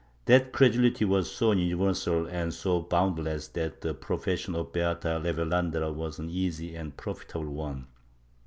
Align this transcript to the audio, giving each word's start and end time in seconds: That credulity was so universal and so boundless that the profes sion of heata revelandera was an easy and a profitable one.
That 0.25 0.51
credulity 0.51 1.05
was 1.05 1.29
so 1.31 1.51
universal 1.51 2.25
and 2.25 2.51
so 2.51 2.81
boundless 2.81 3.49
that 3.49 3.81
the 3.81 3.93
profes 3.93 4.39
sion 4.39 4.55
of 4.55 4.73
heata 4.73 5.21
revelandera 5.21 5.93
was 5.93 6.17
an 6.17 6.27
easy 6.31 6.75
and 6.75 6.89
a 6.91 6.95
profitable 6.95 7.53
one. 7.53 7.85